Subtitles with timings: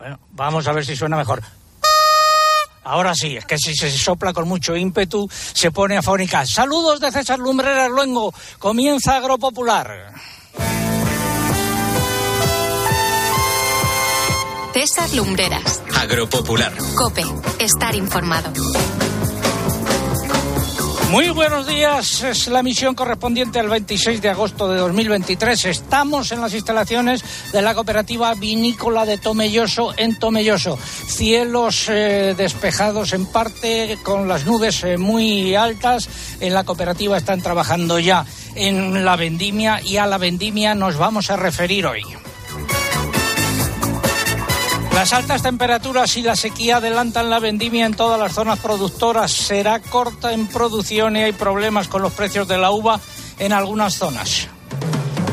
[0.00, 1.42] Bueno, vamos a ver si suena mejor.
[2.84, 6.46] Ahora sí, es que si se sopla con mucho ímpetu, se pone afónica.
[6.46, 8.32] Saludos de César Lumbreras Luengo.
[8.58, 10.14] Comienza Agropopular.
[14.72, 15.82] César Lumbreras.
[15.94, 16.72] Agropopular.
[16.96, 17.24] Cope.
[17.58, 18.50] Estar informado.
[21.10, 25.64] Muy buenos días, es la misión correspondiente al 26 de agosto de 2023.
[25.64, 30.78] Estamos en las instalaciones de la cooperativa vinícola de Tomelloso en Tomelloso.
[30.78, 36.08] Cielos eh, despejados en parte con las nubes eh, muy altas.
[36.38, 41.28] En la cooperativa están trabajando ya en la vendimia y a la vendimia nos vamos
[41.30, 42.04] a referir hoy.
[44.94, 49.30] Las altas temperaturas y la sequía adelantan la vendimia en todas las zonas productoras.
[49.30, 53.00] Será corta en producción y hay problemas con los precios de la uva
[53.38, 54.48] en algunas zonas.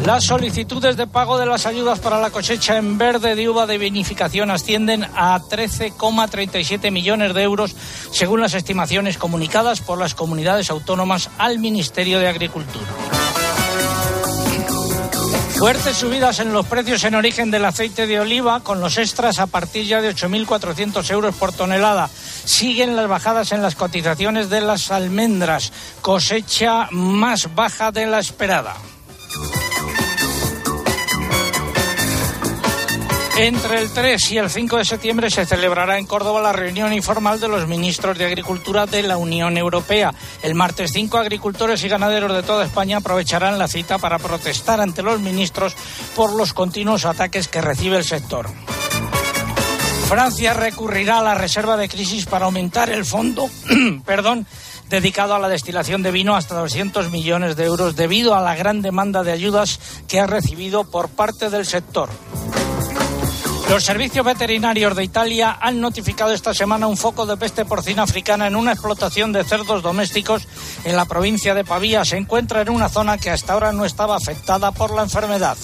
[0.05, 3.77] Las solicitudes de pago de las ayudas para la cosecha en verde de uva de
[3.77, 7.75] vinificación ascienden a 13,37 millones de euros,
[8.11, 13.16] según las estimaciones comunicadas por las comunidades autónomas al Ministerio de Agricultura.
[15.59, 19.47] Fuertes subidas en los precios en origen del aceite de oliva, con los extras a
[19.47, 22.09] partir ya de 8.400 euros por tonelada.
[22.45, 28.75] Siguen las bajadas en las cotizaciones de las almendras, cosecha más baja de la esperada.
[33.39, 37.39] Entre el 3 y el 5 de septiembre se celebrará en Córdoba la reunión informal
[37.39, 40.11] de los ministros de Agricultura de la Unión Europea.
[40.41, 45.03] El martes 5, agricultores y ganaderos de toda España aprovecharán la cita para protestar ante
[45.03, 45.75] los ministros
[46.15, 48.49] por los continuos ataques que recibe el sector.
[50.09, 53.51] Francia recurrirá a la reserva de crisis para aumentar el fondo,
[54.05, 54.47] perdón,
[54.89, 58.81] dedicado a la destilación de vino hasta 200 millones de euros debido a la gran
[58.81, 62.09] demanda de ayudas que ha recibido por parte del sector.
[63.69, 68.47] Los servicios veterinarios de Italia han notificado esta semana un foco de peste porcina africana
[68.47, 70.47] en una explotación de cerdos domésticos
[70.85, 72.05] en la provincia de Pavía.
[72.05, 75.57] Se encuentra en una zona que hasta ahora no estaba afectada por la enfermedad.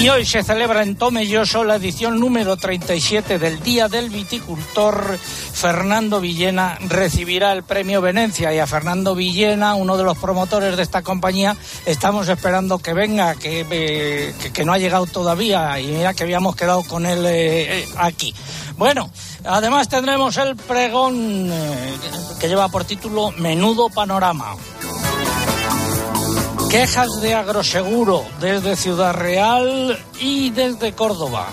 [0.00, 5.18] Y hoy se celebra en Tomelloso la edición número 37 del Día del Viticultor.
[5.18, 10.84] Fernando Villena recibirá el premio Venecia y a Fernando Villena, uno de los promotores de
[10.84, 16.14] esta compañía, estamos esperando que venga, que, eh, que, no ha llegado todavía y mira
[16.14, 18.32] que habíamos quedado con él eh, eh, aquí.
[18.76, 19.10] Bueno,
[19.44, 21.50] además tendremos el pregón
[22.38, 24.54] que lleva por título Menudo Panorama.
[26.70, 31.46] Quejas de agroseguro desde Ciudad Real y desde Córdoba.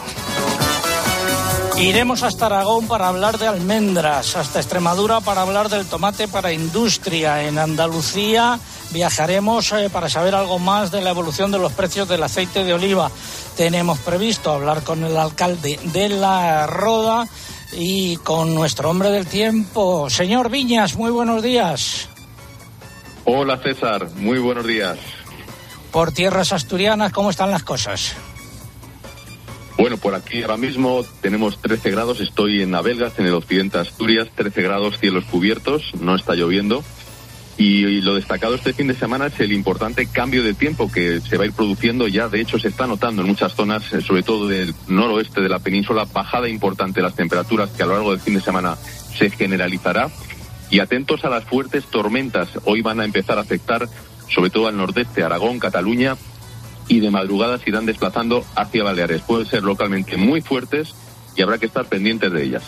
[1.78, 7.44] Iremos hasta Aragón para hablar de almendras, hasta Extremadura para hablar del tomate para industria.
[7.44, 8.60] En Andalucía
[8.92, 12.74] viajaremos eh, para saber algo más de la evolución de los precios del aceite de
[12.74, 13.10] oliva.
[13.56, 17.26] Tenemos previsto hablar con el alcalde de La Roda
[17.72, 20.10] y con nuestro hombre del tiempo.
[20.10, 22.10] Señor Viñas, muy buenos días.
[23.28, 25.00] Hola César, muy buenos días.
[25.92, 28.16] Por tierras asturianas, ¿cómo están las cosas?
[29.78, 33.82] Bueno, por aquí ahora mismo tenemos 13 grados, estoy en Navelgas, en el occidente de
[33.82, 36.84] Asturias, 13 grados, cielos cubiertos, no está lloviendo.
[37.58, 41.22] Y, y, lo destacado este fin de semana es el importante cambio de tiempo que
[41.22, 42.28] se va a ir produciendo ya.
[42.28, 45.60] De hecho, se está notando en muchas zonas, eh, sobre todo del noroeste de la
[45.60, 48.76] península, bajada importante de las temperaturas que a lo largo del fin de semana
[49.18, 50.10] se generalizará.
[50.76, 52.50] Y atentos a las fuertes tormentas.
[52.66, 53.88] Hoy van a empezar a afectar
[54.28, 56.18] sobre todo al nordeste, Aragón, Cataluña,
[56.90, 59.22] y de madrugada se irán desplazando hacia Baleares.
[59.22, 60.94] Pueden ser localmente muy fuertes
[61.34, 62.64] y habrá que estar pendientes de ellas.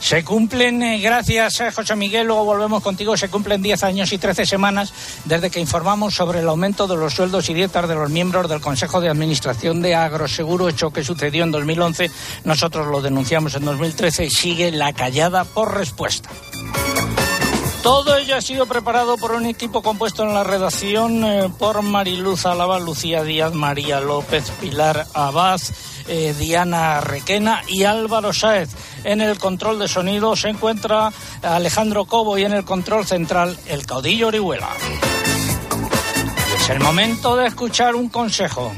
[0.00, 4.18] Se cumplen, eh, gracias eh, José Miguel, luego volvemos contigo, se cumplen 10 años y
[4.18, 4.92] 13 semanas
[5.24, 8.60] desde que informamos sobre el aumento de los sueldos y dietas de los miembros del
[8.60, 12.10] Consejo de Administración de Agroseguro, hecho que sucedió en 2011.
[12.44, 16.30] Nosotros lo denunciamos en 2013 y sigue la callada por respuesta.
[17.88, 22.44] Todo ello ha sido preparado por un equipo compuesto en la redacción eh, por Mariluz
[22.44, 25.58] Alaba, Lucía Díaz, María López, Pilar Abad,
[26.06, 28.68] eh, Diana Requena y Álvaro Sáez.
[29.04, 33.86] En el control de sonido se encuentra Alejandro Cobo y en el control central el
[33.86, 34.68] caudillo Orihuela.
[36.60, 38.70] Es el momento de escuchar un consejo.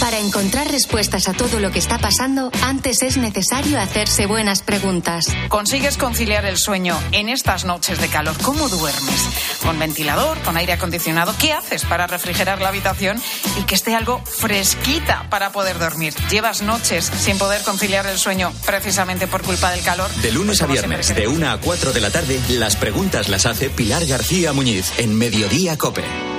[0.00, 5.26] Para encontrar respuestas a todo lo que está pasando, antes es necesario hacerse buenas preguntas.
[5.48, 8.36] ¿Consigues conciliar el sueño en estas noches de calor?
[8.42, 9.28] ¿Cómo duermes?
[9.60, 10.38] ¿Con ventilador?
[10.42, 11.34] ¿Con aire acondicionado?
[11.40, 13.20] ¿Qué haces para refrigerar la habitación
[13.58, 16.14] y que esté algo fresquita para poder dormir?
[16.30, 20.10] ¿Llevas noches sin poder conciliar el sueño precisamente por culpa del calor?
[20.22, 23.46] De lunes Pues a viernes, de 1 a 4 de la tarde, las preguntas las
[23.46, 26.37] hace Pilar García Muñiz en Mediodía Cope.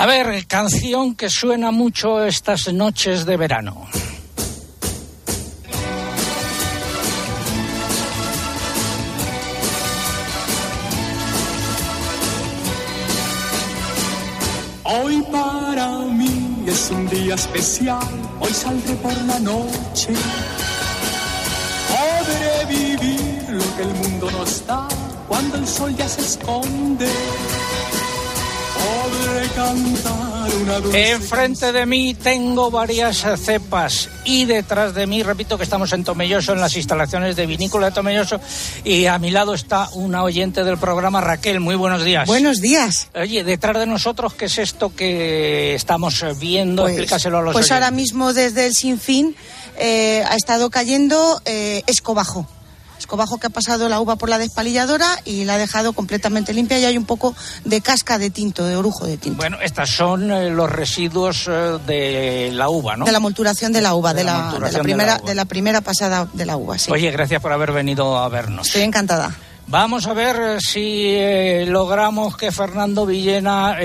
[0.00, 3.84] A ver, canción que suena mucho estas noches de verano.
[14.84, 17.98] Hoy para mí es un día especial,
[18.38, 20.12] hoy saldré por la noche.
[21.90, 24.86] Podré vivir lo que el mundo no está
[25.26, 27.10] cuando el sol ya se esconde.
[30.92, 36.52] Enfrente de mí tengo varias cepas y detrás de mí, repito que estamos en Tomelloso,
[36.52, 38.40] en las instalaciones de Vinícola de Tomelloso,
[38.84, 41.60] y a mi lado está una oyente del programa, Raquel.
[41.60, 42.26] Muy buenos días.
[42.26, 43.08] Buenos días.
[43.14, 46.82] Oye, detrás de nosotros, ¿qué es esto que estamos viendo?
[46.82, 49.36] Pues, Explícaselo a los Pues ahora mismo desde el Sinfín
[49.78, 52.46] eh, ha estado cayendo eh, escobajo
[52.98, 56.78] escobajo que ha pasado la uva por la despalilladora y la ha dejado completamente limpia
[56.78, 57.34] y hay un poco
[57.64, 59.36] de casca de tinto, de orujo de tinto.
[59.36, 63.04] Bueno, estas son eh, los residuos eh, de la uva, ¿no?
[63.04, 66.56] De la molturación de la uva, de, la, primera, de la, primera pasada de la
[66.56, 66.90] uva, sí.
[66.90, 68.66] Oye, gracias por haber venido a vernos.
[68.66, 69.34] Estoy encantada.
[69.68, 73.76] Vamos a ver eh, si logramos que Fernando Villena,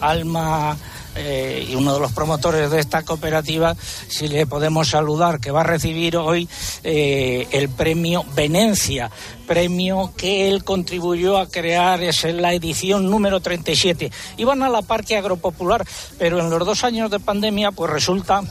[0.00, 0.76] Alma
[1.16, 3.76] eh, y uno de los promotores de esta cooperativa,
[4.08, 6.48] si le podemos saludar, que va a recibir hoy
[6.82, 9.10] eh, el premio Venencia,
[9.46, 14.10] premio que él contribuyó a crear, es la edición número 37.
[14.38, 15.84] Iban a la Parque Agropopular,
[16.18, 18.42] pero en los dos años de pandemia, pues resulta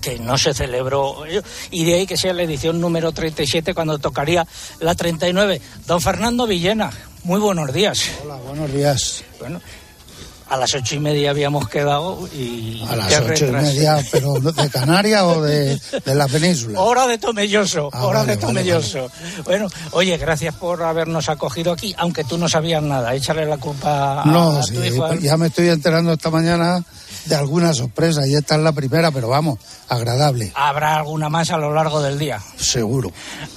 [0.00, 1.24] que no se celebró
[1.70, 4.46] y de ahí que sea la edición número 37 cuando tocaría
[4.80, 5.60] la 39.
[5.86, 6.90] Don Fernando Villena,
[7.24, 8.10] muy buenos días.
[8.24, 9.22] Hola, buenos días.
[9.38, 9.60] Bueno,
[10.50, 12.84] a las ocho y media habíamos quedado y...
[12.88, 16.80] A las ocho y media, pero ¿de Canarias o de, la península?
[16.80, 19.10] Hora de Tomelloso, ah, hora de Tomelloso.
[19.44, 23.14] Bueno, oye, gracias por habernos acogido aquí, aunque tú no sabías nada.
[23.14, 25.14] Échale la culpa a, no, tu hijo.
[25.14, 26.84] ya me estoy enterando esta mañana
[27.26, 30.50] de alguna sorpresa y esta es la primera, pero vamos, agradable.
[30.56, 32.40] Habrá alguna más a lo largo del día.
[32.56, 33.12] Seguro.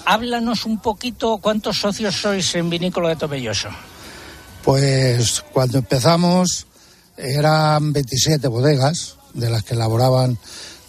[0.06, 3.70] Háblanos un poquito, ¿cuántos socios sois en Vinícola de Tomelloso?
[4.64, 6.68] Pues cuando empezamos
[7.18, 10.38] eran 27 bodegas de las que elaboraban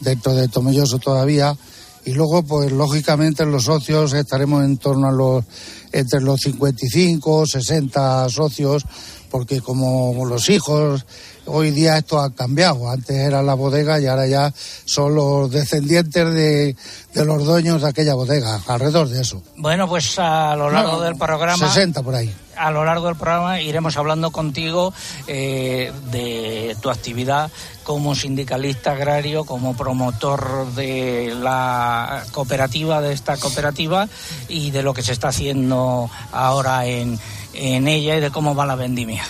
[0.00, 1.56] dentro de Tomelloso todavía
[2.04, 5.44] y luego pues lógicamente los socios estaremos en torno a los
[5.92, 8.84] entre los 55 60 socios
[9.30, 11.06] porque como los hijos
[11.46, 12.91] hoy día esto ha cambiado.
[12.91, 14.52] Antes era la bodega y ahora ya
[14.85, 16.76] son los descendientes de,
[17.14, 19.43] de los dueños de aquella bodega alrededor de eso.
[19.56, 22.35] Bueno pues a lo largo del programa 60 por ahí.
[22.56, 24.93] a lo largo del programa iremos hablando contigo
[25.26, 27.50] eh, de tu actividad
[27.82, 34.08] como sindicalista agrario, como promotor de la cooperativa, de esta cooperativa
[34.49, 37.19] y de lo que se está haciendo ahora en,
[37.52, 39.23] en ella y de cómo va la vendimia.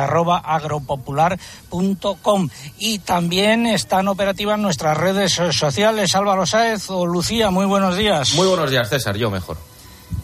[2.80, 6.16] Y también están operativas nuestras redes sociales.
[6.16, 8.34] Álvaro Sáez o Lucía, muy buenos días.
[8.34, 9.71] Muy buenos días, César, yo mejor.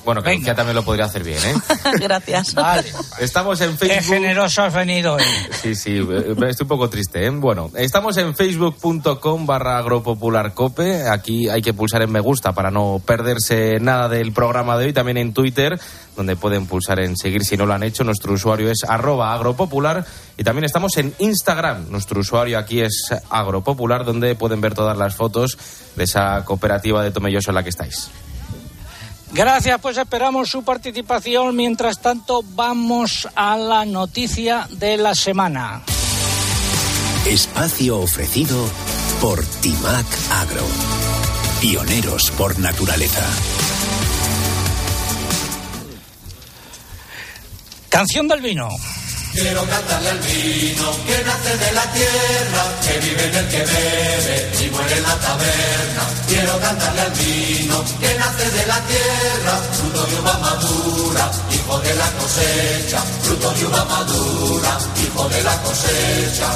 [0.08, 1.54] Bueno, que Lucía también lo podría hacer bien, ¿eh?
[2.00, 2.54] Gracias.
[2.54, 2.86] Vale.
[3.20, 3.98] Estamos en Facebook.
[3.98, 5.24] Qué generoso has venido hoy.
[5.62, 7.30] Sí, sí, eh, estoy un poco triste, ¿eh?
[7.30, 11.10] Bueno, estamos en facebook.com barra agropopularcope.
[11.10, 14.94] Aquí hay que pulsar en me gusta para no perderse nada del programa de hoy.
[14.94, 15.78] También en Twitter,
[16.16, 18.06] donde pueden pulsar en seguir si no lo han hecho.
[18.06, 20.06] Nuestro usuario es arroba agropopular.
[20.38, 21.90] Y también estamos en Instagram.
[21.90, 25.58] Nuestro usuario aquí es agropopular, donde pueden ver todas las fotos
[25.98, 28.10] de esa cooperativa de Tomelloso en la que estáis.
[29.32, 31.56] Gracias, pues esperamos su participación.
[31.56, 35.84] Mientras tanto, vamos a la noticia de la semana.
[37.26, 38.58] Espacio ofrecido
[39.20, 40.64] por Timac Agro.
[41.60, 43.26] Pioneros por naturaleza.
[47.90, 48.70] Canción del vino.
[49.34, 54.66] Quiero cantarle al vino que nace de la tierra, que vive en el que bebe
[54.66, 56.07] y muere en la taberna.
[56.58, 61.96] Quiero cantarle al vino que nace de la tierra, fruto de uva madura, hijo de
[61.96, 63.00] la cosecha.
[63.22, 66.50] Fruto de uva madura, hijo de la cosecha.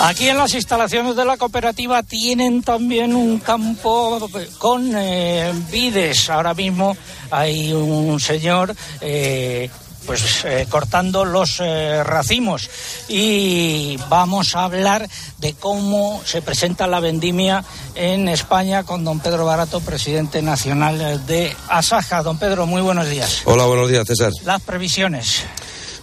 [0.00, 6.28] Aquí en las instalaciones de la cooperativa tienen también un campo con eh, vides.
[6.30, 6.96] Ahora mismo
[7.30, 9.68] hay un señor eh,
[10.08, 12.70] pues eh, cortando los eh, racimos.
[13.08, 17.62] Y vamos a hablar de cómo se presenta la vendimia
[17.94, 22.22] en España con don Pedro Barato, presidente nacional de Asaja.
[22.22, 23.42] Don Pedro, muy buenos días.
[23.44, 24.32] Hola, buenos días, César.
[24.46, 25.42] Las previsiones.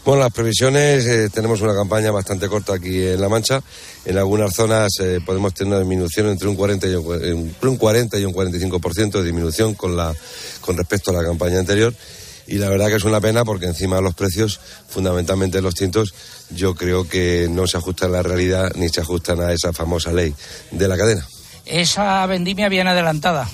[0.05, 3.63] Bueno, las previsiones, eh, tenemos una campaña bastante corta aquí en La Mancha.
[4.05, 7.77] En algunas zonas eh, podemos tener una disminución entre un 40 y un, entre un
[7.77, 10.13] 40 y un 45% de disminución con, la,
[10.61, 11.91] con respecto a la campaña anterior.
[12.47, 16.13] Y la verdad que es una pena porque encima los precios, fundamentalmente los tintos,
[16.51, 20.11] yo creo que no se ajustan a la realidad ni se ajustan a esa famosa
[20.11, 20.33] ley
[20.71, 21.27] de la cadena.
[21.65, 23.49] Esa vendimia viene adelantada.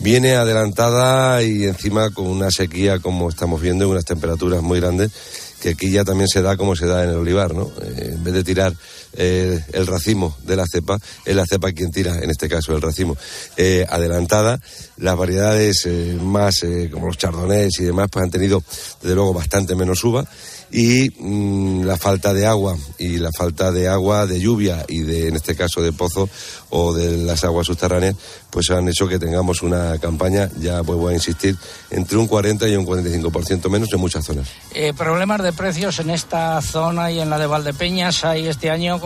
[0.00, 5.10] Viene adelantada y encima con una sequía como estamos viendo y unas temperaturas muy grandes
[5.60, 7.70] que aquí ya también se da como se da en el olivar, ¿no?
[7.82, 8.74] Eh, en vez de tirar
[9.14, 12.82] eh, el racimo de la cepa, es la cepa quien tira, en este caso, el
[12.82, 13.16] racimo.
[13.56, 14.60] Eh, adelantada,
[14.98, 15.88] las variedades
[16.20, 18.62] más, como los chardonnays y demás, pues han tenido,
[19.02, 20.28] desde luego, bastante menos uva
[20.70, 25.28] y mm, la falta de agua y la falta de agua de lluvia y de
[25.28, 26.28] en este caso de pozo
[26.70, 28.16] o de las aguas subterráneas
[28.50, 31.56] pues han hecho que tengamos una campaña ya voy a insistir
[31.90, 34.48] entre un 40 y un 45% menos en muchas zonas.
[34.74, 39.00] Eh, problemas de precios en esta zona y en la de Valdepeñas hay este año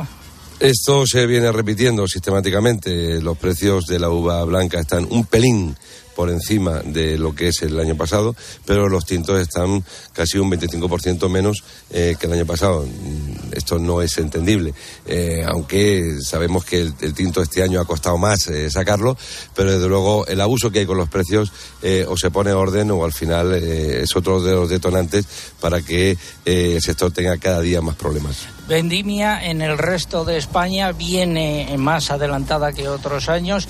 [0.63, 3.21] esto se viene repitiendo sistemáticamente.
[3.21, 5.77] Los precios de la uva blanca están un pelín
[6.15, 8.35] por encima de lo que es el año pasado,
[8.67, 12.85] pero los tintos están casi un 25% menos eh, que el año pasado.
[12.87, 14.75] Mm, esto no es entendible,
[15.07, 19.17] eh, aunque sabemos que el, tinto este año ha costado más eh, sacarlo,
[19.55, 21.53] pero desde luego el abuso que hay con los precios
[22.09, 25.27] o se pone orden o al final es otro de los detonantes
[25.61, 28.47] para que el sector tenga cada día más problemas.
[28.69, 33.69] Vendimia en el resto de España viene más adelantada que otros años.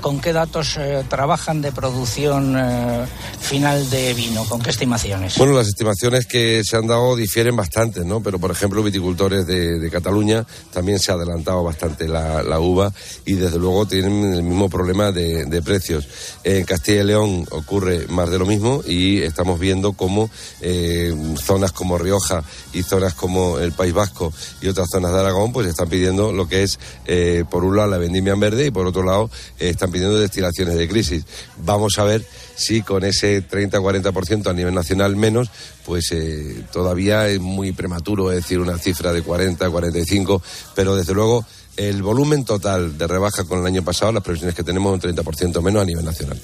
[0.00, 1.59] ¿Con qué datos trabajan?
[1.60, 3.06] De producción eh,
[3.40, 4.44] final de vino?
[4.44, 5.36] ¿Con qué estimaciones?
[5.36, 8.22] Bueno, las estimaciones que se han dado difieren bastante, ¿no?
[8.22, 12.92] Pero, por ejemplo, viticultores de, Cataluña también se ha adelantado bastante la, uva
[13.24, 16.06] y, desde luego, tienen el mismo problema de, precios.
[16.44, 21.72] En Castilla y León ocurre más de lo mismo y estamos viendo cómo eh, zonas
[21.72, 25.88] como Rioja y zonas como el País Vasco y otras zonas de Aragón, pues están
[25.88, 29.02] pidiendo lo que es, eh, por un lado, la vendimia en verde y, por otro
[29.02, 31.24] lado, están pidiendo destilaciones de crisis.
[31.58, 35.50] Vamos a ver si con ese 30-40% a nivel nacional menos,
[35.84, 40.42] pues eh, todavía es muy prematuro decir una cifra de 40-45,
[40.74, 41.44] pero desde luego
[41.76, 45.62] el volumen total de rebaja con el año pasado, las previsiones que tenemos, un 30%
[45.62, 46.40] menos a nivel nacional.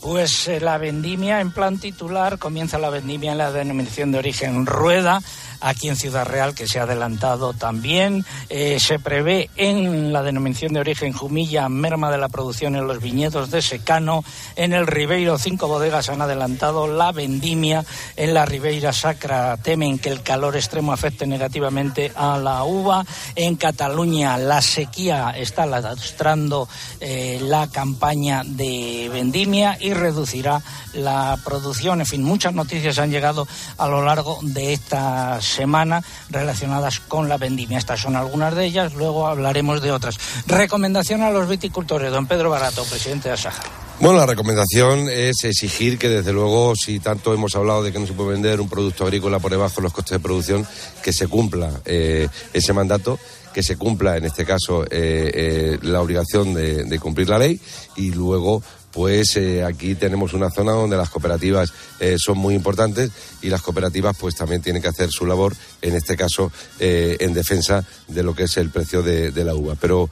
[0.00, 4.64] Pues eh, la vendimia en plan titular, comienza la vendimia en la denominación de origen
[4.64, 5.20] Rueda,
[5.60, 8.24] aquí en Ciudad Real, que se ha adelantado también.
[8.48, 13.00] Eh, se prevé en la denominación de origen Jumilla merma de la producción en los
[13.00, 14.24] viñedos de secano.
[14.56, 17.84] En el Ribeiro, cinco bodegas han adelantado la vendimia.
[18.16, 23.04] En la Ribeira Sacra temen que el calor extremo afecte negativamente a la uva.
[23.34, 26.68] En Cataluña, la sequía está lastrando
[27.00, 30.62] eh, la campaña de vendimia y reducirá
[30.94, 32.00] la producción.
[32.00, 33.46] En fin, muchas noticias han llegado
[33.78, 37.78] a lo largo de estas semana relacionadas con la vendimia.
[37.78, 40.16] Estas son algunas de ellas, luego hablaremos de otras.
[40.46, 43.62] Recomendación a los viticultores, don Pedro Barato, presidente de Asaja.
[44.00, 48.06] Bueno, la recomendación es exigir que, desde luego, si tanto hemos hablado de que no
[48.06, 50.66] se puede vender un producto agrícola por debajo de los costes de producción,
[51.02, 53.18] que se cumpla eh, ese mandato
[53.52, 54.88] que se cumpla en este caso eh,
[55.34, 57.60] eh, la obligación de, cumplir la ley
[57.96, 63.10] y luego pues eh, aquí tenemos una zona donde las cooperativas eh, son muy importantes
[63.42, 67.32] y las cooperativas pues también tienen que hacer su labor, en este caso eh, en
[67.32, 69.76] defensa de lo que es el precio de, de la uva.
[69.80, 70.10] Pero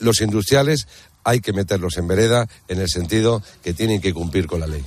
[0.00, 0.86] los industriales
[1.24, 4.84] hay que meterlos en vereda en el sentido que tienen que cumplir con la ley.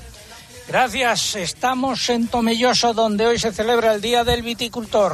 [0.68, 1.36] Gracias.
[1.36, 5.12] Estamos en Tomelloso, donde hoy se celebra el Día del Viticultor.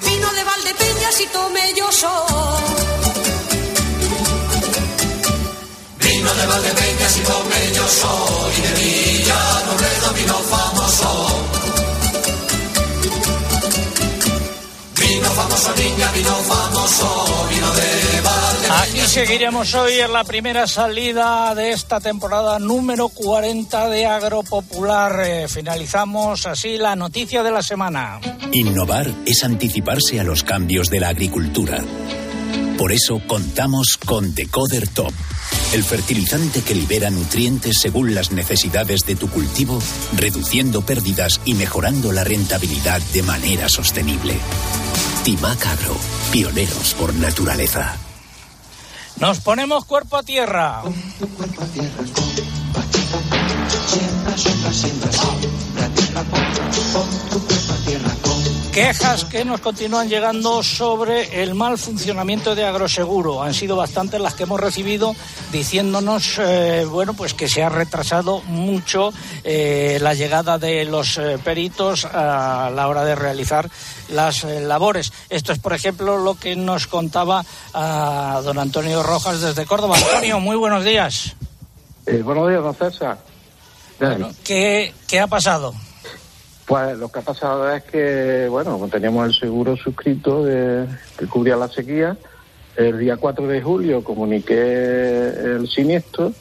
[0.00, 3.09] Vino de Valdepeñas y Tomelloso
[6.20, 11.46] Vino de Valdepeñas y Tomelloso y de Villa Robledo vino famoso.
[15.00, 18.82] Vino famoso niña, vino famoso, vino de Valdepeñas.
[18.82, 25.22] Aquí seguiremos hoy en la primera salida de esta temporada número 40 de Agropopular.
[25.24, 28.20] Eh, finalizamos así la noticia de la semana.
[28.52, 31.78] Innovar es anticiparse a los cambios de la agricultura.
[32.76, 35.14] Por eso contamos con Decoder Top
[35.72, 39.78] el fertilizante que libera nutrientes según las necesidades de tu cultivo,
[40.16, 44.36] reduciendo pérdidas y mejorando la rentabilidad de manera sostenible.
[45.24, 45.96] Timac Agro,
[46.32, 47.96] pioneros por naturaleza.
[49.20, 50.82] Nos ponemos cuerpo a tierra.
[50.82, 52.04] cuerpo a tierra,
[53.86, 56.40] siembra, siembra, siembra, siembra, tierra, pon,
[57.30, 57.79] tu cuerpo a tierra
[58.72, 63.42] Quejas que nos continúan llegando sobre el mal funcionamiento de Agroseguro.
[63.42, 65.16] Han sido bastantes las que hemos recibido
[65.50, 69.12] diciéndonos, eh, bueno, pues que se ha retrasado mucho
[69.42, 73.68] eh, la llegada de los eh, peritos a la hora de realizar
[74.08, 75.12] las labores.
[75.30, 79.96] Esto es, por ejemplo, lo que nos contaba a don Antonio Rojas desde Córdoba.
[79.96, 81.34] Antonio, muy buenos días.
[82.06, 83.18] Buenos días, don César.
[84.44, 85.74] ¿Qué, qué ha pasado?
[86.70, 90.86] Pues lo que ha pasado es que, bueno, teníamos el seguro suscrito de,
[91.18, 92.16] que cubría la sequía.
[92.76, 96.32] El día 4 de julio comuniqué el siniestro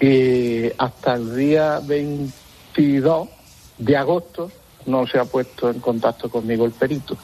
[0.00, 3.28] y hasta el día 22
[3.76, 4.50] de agosto
[4.86, 7.18] no se ha puesto en contacto conmigo el perito.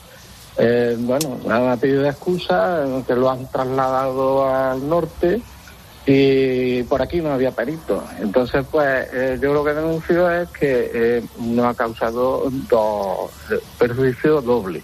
[0.58, 5.40] Eh, bueno, me han pedido excusa, que lo han trasladado al norte
[6.06, 8.04] y por aquí no había perito.
[8.20, 13.58] Entonces, pues eh, yo lo que denuncio es que eh, nos ha causado dos eh,
[13.78, 14.82] perjuicios dobles.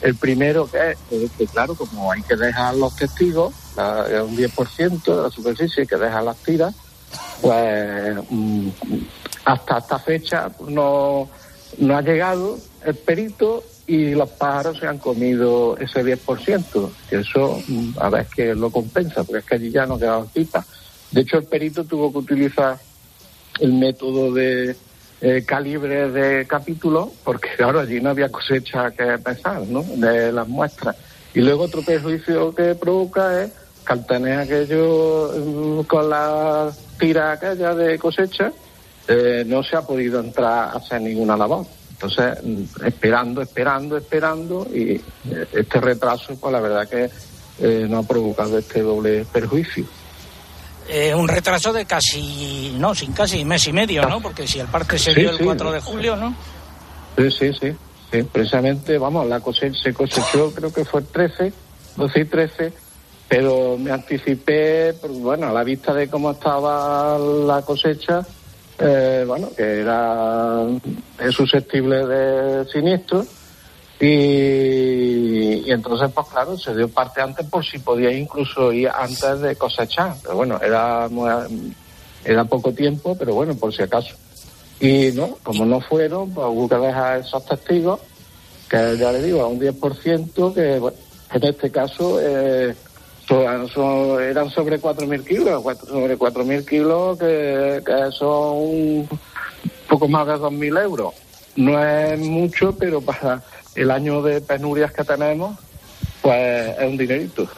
[0.00, 5.16] El primero que es que, claro, como hay que dejar los testigos, la- un 10%
[5.16, 6.74] de la superficie que deja las tiras,
[7.40, 8.68] pues mm,
[9.44, 11.28] hasta esta fecha no,
[11.78, 16.90] no ha llegado el perito y los pájaros se han comido ese 10%.
[17.10, 20.28] Que eso, mm, a ver que lo compensa, porque es que allí ya no quedaban
[20.28, 20.64] pipas.
[21.10, 22.78] De hecho, el perito tuvo que utilizar
[23.60, 24.74] el método de
[25.20, 29.82] eh, calibre de capítulo, porque claro, allí no había cosecha que pesar, ¿no?
[29.82, 30.96] De las muestras.
[31.34, 33.52] Y luego otro perjuicio que provoca es
[33.86, 38.52] que al tener aquello mm, con la tira aquella de cosecha,
[39.06, 41.66] eh, no se ha podido entrar a hacer ninguna labor.
[42.02, 42.38] Entonces,
[42.84, 47.08] esperando, esperando, esperando, y eh, este retraso, pues la verdad que
[47.60, 49.84] eh, no ha provocado este doble perjuicio.
[50.88, 54.20] Eh, un retraso de casi, no, sin casi mes y medio, ¿no?
[54.20, 55.44] Porque si el parte se Sí, dio el sí.
[55.44, 56.34] 4 de julio, ¿no?
[57.16, 57.72] Sí, sí, sí.
[58.10, 58.22] sí.
[58.24, 61.52] Precisamente, vamos, la cosecha se cosechó, creo que fue el 13,
[61.96, 62.72] 12 y 13,
[63.28, 68.26] pero me anticipé, bueno, a la vista de cómo estaba la cosecha,
[68.82, 70.64] eh, bueno, que era
[71.18, 73.24] es susceptible de siniestro.
[74.00, 79.40] Y, y entonces, pues claro, se dio parte antes por si podía incluso ir antes
[79.40, 80.14] de cosechar.
[80.22, 81.08] Pero bueno, era,
[82.24, 84.16] era poco tiempo, pero bueno, por si acaso.
[84.80, 88.00] Y no, como no fueron, pues hubo que dejar esos testigos,
[88.68, 90.96] que ya le digo, a un 10%, que bueno,
[91.32, 92.74] en este caso eh,
[93.30, 99.08] eran sobre 4.000 kilos, cuatro- sobre 4.000 kilos, que, que son un
[99.88, 101.14] poco más de 2.000 euros.
[101.56, 103.42] No es mucho, pero para
[103.74, 105.56] el año de penurias que tenemos,
[106.20, 107.48] pues es un dinerito.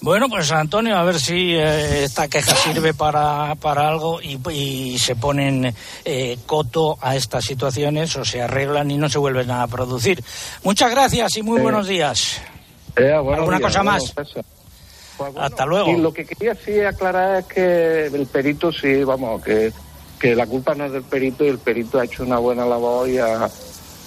[0.00, 4.96] Bueno, pues Antonio, a ver si eh, esta queja sirve para, para algo y, y
[4.98, 9.66] se ponen eh, coto a estas situaciones o se arreglan y no se vuelven a
[9.66, 10.22] producir.
[10.62, 12.40] Muchas gracias y muy buenos días.
[12.98, 14.12] Eh, ¿Alguna días, cosa más?
[14.12, 15.90] Pues Hasta luego.
[15.90, 19.72] Y lo que quería sí aclarar es que el perito sí, vamos, que,
[20.18, 23.08] que la culpa no es del perito y el perito ha hecho una buena labor
[23.08, 23.48] y ha,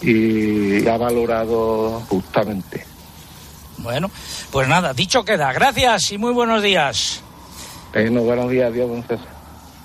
[0.02, 2.86] y ha valorado justamente.
[3.78, 4.12] Bueno,
[4.52, 5.52] pues nada, dicho queda.
[5.54, 7.22] Gracias y muy buenos días.
[7.94, 9.31] Eh, no, buenos días, adiós, don César.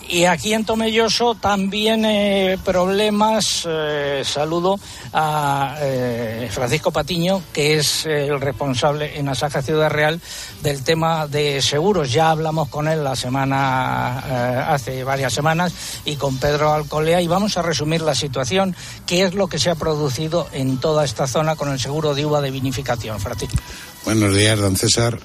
[0.08, 3.66] Y aquí en Tomelloso también eh, problemas.
[3.66, 4.78] eh, saludo
[5.12, 10.20] a eh, Francisco Patiño, que es el responsable en Asaja Ciudad Real
[10.62, 12.12] del tema de seguros.
[12.12, 15.72] Ya hablamos con él la semana, eh, hace varias semanas,
[16.04, 19.70] y con Pedro Alcolea, y vamos a resumir la situación, qué es lo que se
[19.70, 23.18] ha producido en toda esta zona con el seguro de uva de vinificación.
[23.18, 23.56] Francisco.
[24.04, 25.18] Buenos días, don César.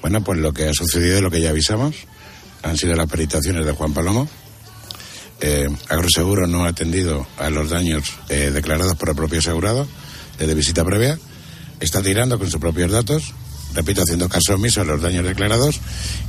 [0.00, 1.94] Bueno, pues lo que ha sucedido es lo que ya avisamos.
[2.62, 4.28] Han sido las peritaciones de Juan Palomo.
[5.40, 9.86] Eh, Agroseguro no ha atendido a los daños eh, declarados por el propio asegurado
[10.38, 11.18] desde visita previa.
[11.80, 13.34] Está tirando con sus propios datos,
[13.74, 15.80] repito, haciendo caso omiso a los daños declarados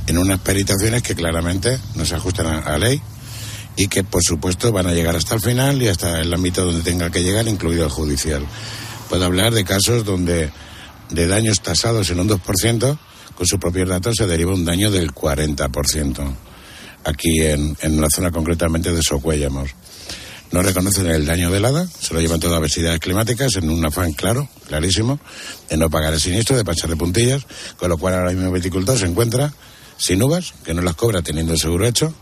[0.08, 3.00] en unas peritaciones que claramente no se ajustan a, a ley
[3.76, 6.82] y que, por supuesto, van a llegar hasta el final y hasta el ámbito donde
[6.82, 8.44] tenga que llegar, incluido el judicial.
[9.08, 10.50] Puedo hablar de casos donde
[11.10, 12.98] de daños tasados en un 2%,
[13.36, 16.34] con sus propios datos se deriva un daño del 40%.
[17.04, 19.70] Aquí en, en la zona concretamente de Socuéllamos.
[20.54, 23.84] No reconocen el daño de helada, se lo llevan todo a adversidades climáticas en un
[23.84, 25.18] afán claro, clarísimo,
[25.68, 27.44] de no pagar el siniestro, de pasar de puntillas,
[27.76, 29.52] con lo cual ahora mismo el viticultor se encuentra
[29.96, 32.14] sin uvas, que no las cobra teniendo el seguro hecho,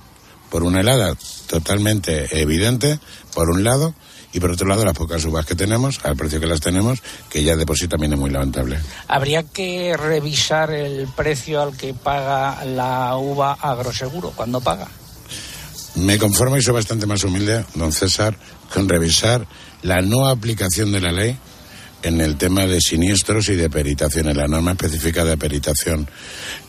[0.50, 1.14] por una helada
[1.46, 2.98] totalmente evidente,
[3.34, 3.94] por un lado,
[4.32, 7.42] y por otro lado las pocas uvas que tenemos, al precio que las tenemos, que
[7.42, 8.78] ya de por sí también es muy lamentable.
[9.08, 14.88] Habría que revisar el precio al que paga la uva agroseguro cuando paga.
[15.94, 18.36] Me conformo y soy bastante más humilde, don César,
[18.72, 19.46] con revisar
[19.82, 21.36] la no aplicación de la ley
[22.02, 26.08] en el tema de siniestros y de peritación, en la norma específica de peritación.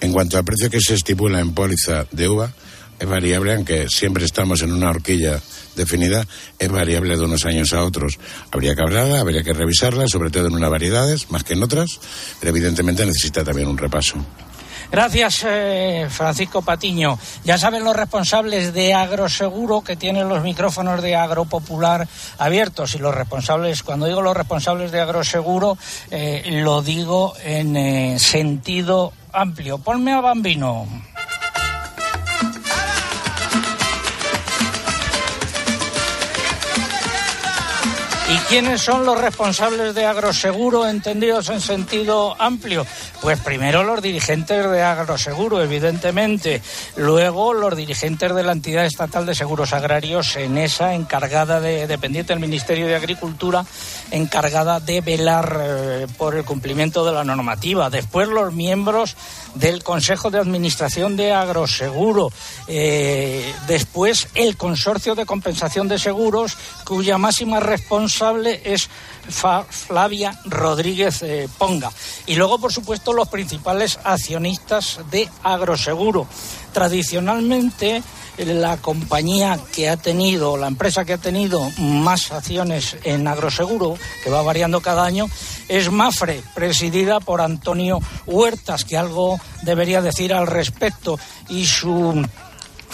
[0.01, 2.53] En cuanto al precio que se estipula en póliza de uva,
[3.03, 5.41] es variable, aunque siempre estamos en una horquilla
[5.75, 6.25] definida,
[6.57, 8.17] es variable de unos años a otros.
[8.49, 11.99] Habría que hablarla, habría que revisarla, sobre todo en unas variedades, más que en otras,
[12.39, 14.15] pero evidentemente necesita también un repaso.
[14.89, 17.19] Gracias, eh, Francisco Patiño.
[17.43, 22.95] Ya saben los responsables de Agroseguro que tienen los micrófonos de Agropopular abiertos.
[22.95, 25.77] Y los responsables, cuando digo los responsables de Agroseguro,
[26.11, 29.79] eh, lo digo en eh, sentido amplio.
[29.79, 30.87] Ponme a Bambino.
[38.49, 42.85] Quiénes son los responsables de Agroseguro entendidos en sentido amplio?
[43.21, 46.61] Pues primero los dirigentes de Agroseguro, evidentemente.
[46.95, 52.33] Luego los dirigentes de la entidad estatal de seguros agrarios, en esa encargada de, dependiente
[52.33, 53.65] del Ministerio de Agricultura,
[54.11, 57.89] encargada de velar eh, por el cumplimiento de la normativa.
[57.89, 59.15] Después los miembros
[59.55, 62.31] del Consejo de Administración de Agroseguro.
[62.67, 68.89] Eh, después el Consorcio de Compensación de Seguros, cuya máxima responsabilidad es
[69.69, 71.91] Flavia Rodríguez eh, Ponga.
[72.25, 76.27] Y luego, por supuesto, los principales accionistas de Agroseguro.
[76.73, 78.03] Tradicionalmente,
[78.37, 84.29] la compañía que ha tenido, la empresa que ha tenido más acciones en agroseguro, que
[84.29, 85.27] va variando cada año,
[85.67, 92.25] es Mafre, presidida por Antonio Huertas, que algo debería decir al respecto, y su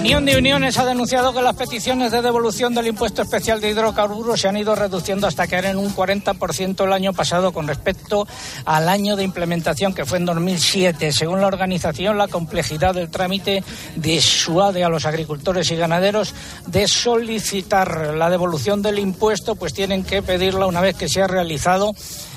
[0.00, 4.40] Unión de Uniones ha denunciado que las peticiones de devolución del impuesto especial de hidrocarburos
[4.40, 8.26] se han ido reduciendo hasta caer en un 40% el año pasado con respecto
[8.64, 11.12] al año de implementación que fue en 2007.
[11.12, 13.62] Según la organización, la complejidad del trámite
[13.94, 16.34] disuade a los agricultores y ganaderos
[16.64, 21.26] de solicitar la devolución del impuesto, pues tienen que pedirla una vez que se ha
[21.26, 21.92] realizado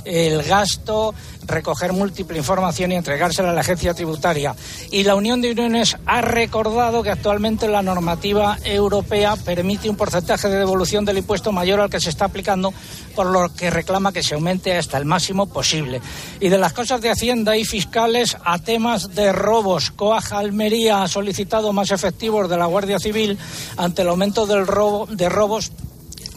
[0.05, 1.13] el gasto,
[1.45, 4.55] recoger múltiple información y entregársela a la agencia tributaria.
[4.91, 10.49] Y la Unión de Uniones ha recordado que actualmente la normativa europea permite un porcentaje
[10.49, 12.73] de devolución del impuesto mayor al que se está aplicando,
[13.15, 16.01] por lo que reclama que se aumente hasta el máximo posible.
[16.39, 21.07] Y de las cosas de Hacienda y fiscales a temas de robos, Coaja Almería ha
[21.07, 23.37] solicitado más efectivos de la Guardia Civil
[23.77, 25.71] ante el aumento del robo, de robos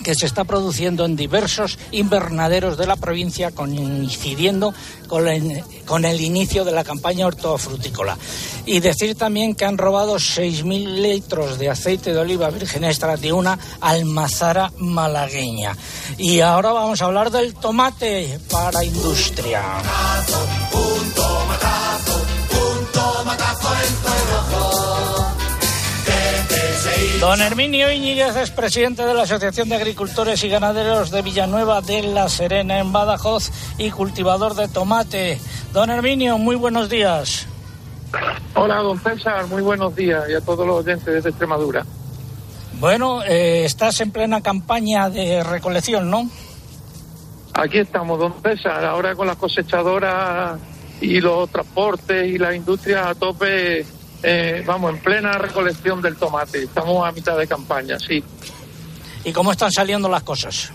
[0.06, 4.72] que se está produciendo en diversos invernaderos de la provincia, coincidiendo
[5.08, 8.16] con el, inicio de la campaña hortofrutícola.
[8.66, 13.32] Y decir también que han robado 6.000 litros de aceite de oliva virgen extra de
[13.32, 15.76] una almazara malagueña.
[16.18, 19.64] Y ahora vamos a hablar del tomate para industria.
[27.20, 32.02] Don Herminio Íñiguez es presidente de la Asociación de Agricultores y Ganaderos de Villanueva de
[32.02, 35.40] la Serena en Badajoz y cultivador de tomate.
[35.72, 37.48] Don Herminio, muy buenos días.
[38.54, 41.86] Hola, don César, muy buenos días y a todos los oyentes desde Extremadura.
[42.78, 46.28] Bueno, eh, estás en plena campaña de recolección, ¿no?
[47.54, 50.60] Aquí estamos, don César, ahora con las cosechadoras
[51.00, 53.86] y los transportes y la industria a tope,
[54.22, 56.64] eh, vamos, en plena recolección del tomate.
[56.64, 58.22] Estamos a mitad de campaña, sí.
[59.24, 60.72] ¿Y cómo están saliendo las cosas?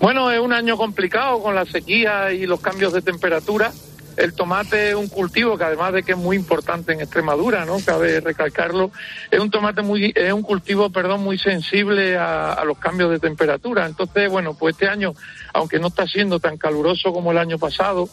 [0.00, 3.72] Bueno, es un año complicado con la sequía y los cambios de temperatura.
[4.16, 7.78] El tomate es un cultivo que además de que es muy importante en Extremadura, ¿no?
[7.84, 8.90] Cabe recalcarlo.
[9.30, 13.20] Es un tomate muy, es un cultivo, perdón, muy sensible a, a los cambios de
[13.20, 13.86] temperatura.
[13.86, 15.14] Entonces, bueno, pues este año,
[15.54, 18.08] aunque no está siendo tan caluroso como el año pasado,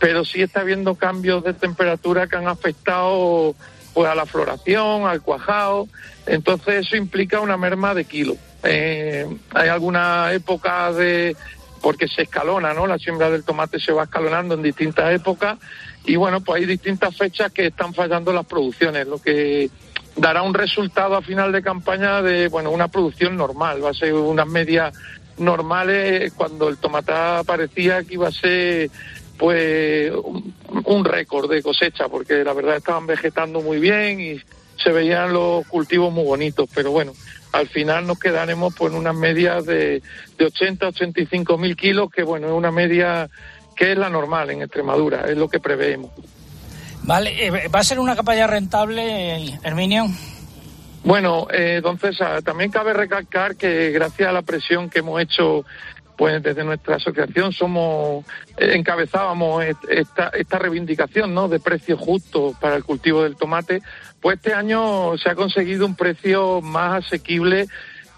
[0.00, 3.54] pero sí está habiendo cambios de temperatura que han afectado
[3.94, 5.86] pues a la floración, al cuajado,
[6.26, 8.36] entonces eso implica una merma de kilo.
[8.62, 11.36] Eh, hay algunas épocas de,
[11.82, 12.86] porque se escalona, ¿no?
[12.86, 15.58] La siembra del tomate se va escalonando en distintas épocas
[16.04, 19.68] y bueno, pues hay distintas fechas que están fallando las producciones, lo que
[20.16, 24.14] dará un resultado a final de campaña de, bueno, una producción normal, va a ser
[24.14, 24.94] unas medias
[25.38, 27.12] normales cuando el tomate
[27.46, 28.90] parecía que iba a ser
[29.40, 34.38] pues un, un récord de cosecha, porque la verdad estaban vegetando muy bien y
[34.76, 37.12] se veían los cultivos muy bonitos, pero bueno,
[37.52, 40.02] al final nos quedaremos pues en unas medias de,
[40.36, 43.30] de 80, 85 mil kilos, que bueno, es una media
[43.74, 46.10] que es la normal en Extremadura, es lo que preveemos.
[47.04, 50.04] Vale, eh, ¿va a ser una campaña rentable, Herminio?
[51.02, 55.64] Bueno, eh, entonces también cabe recalcar que gracias a la presión que hemos hecho
[56.20, 58.26] pues desde nuestra asociación somos
[58.58, 61.48] eh, encabezábamos esta, reivindicación ¿no?
[61.48, 63.80] de precios justos para el cultivo del tomate,
[64.20, 67.68] pues este año se ha conseguido un precio más asequible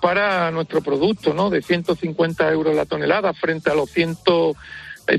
[0.00, 1.48] para nuestro producto, ¿no?
[1.48, 4.16] De 150 euros la tonelada frente a los 100,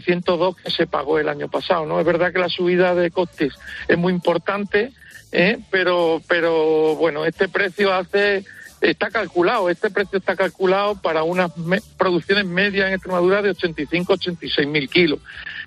[0.04, 2.02] 102 que se pagó el año pasado, ¿no?
[2.02, 3.54] Es verdad que la subida de costes
[3.88, 4.92] es muy importante,
[5.32, 5.58] ¿eh?
[5.72, 8.44] pero, pero bueno, este precio hace
[8.84, 11.52] está calculado, este precio está calculado para unas
[11.98, 15.20] producciones medias en Extremadura de 85-86 mil kilos.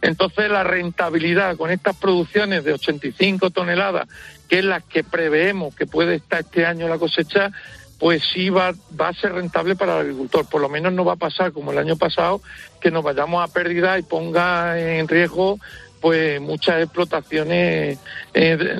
[0.02, 4.08] Entonces la rentabilidad con estas producciones de 85 toneladas,
[4.48, 7.50] que es la que preveemos que puede estar este año la cosecha,
[7.98, 10.46] pues sí va, va a ser rentable para el agricultor.
[10.48, 12.42] Por lo menos no va a pasar como el año pasado,
[12.80, 15.58] que nos vayamos a pérdida y ponga en riesgo
[16.00, 17.98] pues muchas explotaciones
[18.34, 18.78] eh,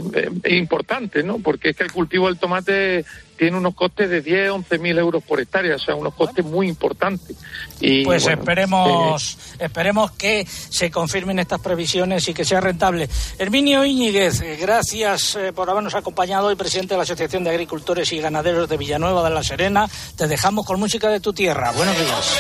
[0.51, 1.39] importantes, ¿no?
[1.39, 3.05] Porque es que el cultivo del tomate
[3.37, 6.69] tiene unos costes de 10, 11 mil euros por hectárea, o sea, unos costes muy
[6.69, 7.37] importantes.
[7.81, 13.09] Y, pues esperemos, eh, esperemos que se confirmen estas previsiones y que sea rentable.
[13.39, 18.19] Herminio Íñiguez, eh, gracias por habernos acompañado hoy, presidente de la Asociación de Agricultores y
[18.19, 19.89] Ganaderos de Villanueva de la Serena.
[20.17, 21.73] Te dejamos con música de tu tierra.
[21.73, 22.37] Buenos días.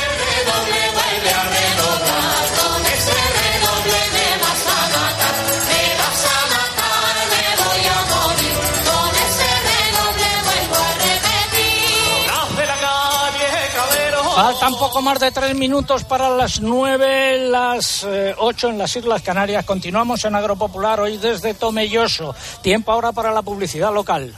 [14.36, 19.22] Faltan poco más de tres minutos para las nueve, las eh, ocho en las Islas
[19.22, 19.64] Canarias.
[19.64, 22.34] Continuamos en Agropopular hoy desde Tomelloso.
[22.60, 24.34] Tiempo ahora para la publicidad local.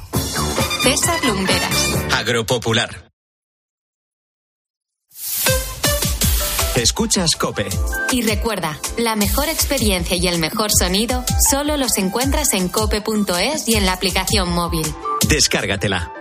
[0.84, 1.96] César Lumberas.
[2.16, 3.10] Agropopular.
[6.76, 7.66] Escuchas Cope.
[8.12, 13.74] Y recuerda, la mejor experiencia y el mejor sonido solo los encuentras en cope.es y
[13.74, 14.86] en la aplicación móvil.
[15.28, 16.12] Descárgatela.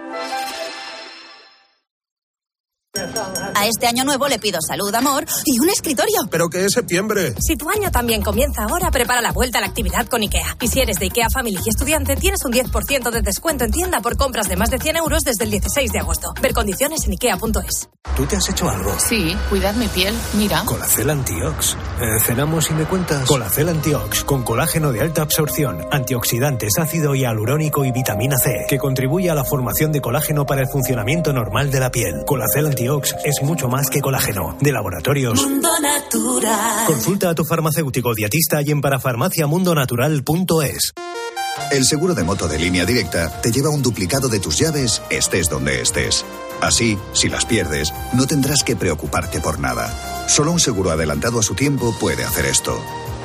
[3.59, 6.27] A este año nuevo le pido salud, amor y un escritorio.
[6.29, 7.33] ¿Pero qué es septiembre?
[7.39, 10.57] Si tu año también comienza ahora, prepara la vuelta a la actividad con IKEA.
[10.61, 13.99] Y si eres de IKEA Family y estudiante, tienes un 10% de descuento en tienda
[13.99, 16.35] por compras de más de 100 euros desde el 16 de agosto.
[16.39, 17.89] Ver condiciones en IKEA.es.
[18.15, 18.93] ¿Tú te has hecho algo?
[18.99, 20.13] Sí, cuidar mi piel.
[20.35, 20.63] Mira.
[20.65, 21.75] Colacel Antiox.
[21.99, 23.27] Eh, ¿Cenamos y me cuentas?
[23.27, 29.31] Colacel Antiox, con colágeno de alta absorción, antioxidantes, ácido hialurónico y vitamina C, que contribuye
[29.31, 32.23] a la formación de colágeno para el funcionamiento normal de la piel.
[32.25, 34.57] Colacel Antiox es mucho más que colágeno.
[34.59, 35.41] De laboratorios.
[35.41, 36.85] Mundo Natural.
[36.85, 40.93] Consulta a tu farmacéutico dietista y en parafarmaciamundonatural.es.
[41.71, 45.49] El seguro de moto de línea directa te lleva un duplicado de tus llaves, estés
[45.49, 46.25] donde estés.
[46.61, 50.27] Así, si las pierdes, no tendrás que preocuparte por nada.
[50.27, 52.79] Solo un seguro adelantado a su tiempo puede hacer esto.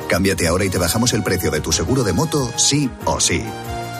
[0.07, 3.43] Cámbiate ahora y te bajamos el precio de tu seguro de moto, sí o sí.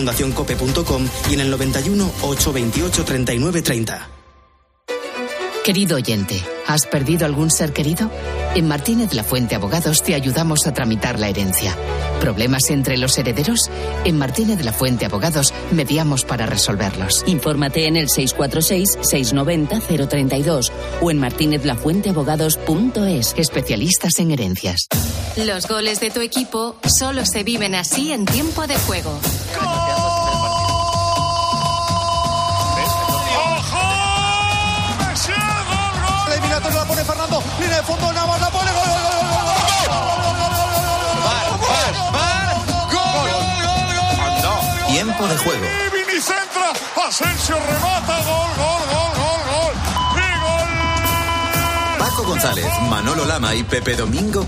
[0.00, 4.19] fundacioncope.com y en el 91 828 39 30.
[5.64, 8.10] Querido oyente, ¿has perdido algún ser querido?
[8.54, 11.76] En Martínez La Fuente Abogados te ayudamos a tramitar la herencia.
[12.18, 13.70] ¿Problemas entre los herederos?
[14.04, 17.24] En Martínez La Fuente Abogados mediamos para resolverlos.
[17.26, 23.34] Infórmate en el 646-690-032 o en martinezlafuenteabogados.es.
[23.36, 24.86] Especialistas en herencias.
[25.36, 29.20] Los goles de tu equipo solo se viven así en tiempo de juego.
[45.02, 45.64] Tiempo de juego.
[45.94, 46.72] Vini centra,
[47.08, 49.74] Asensio remata, gol, gol, gol, gol, gol.
[51.98, 54.38] Paco González, Manolo Lama y Pepe Domingo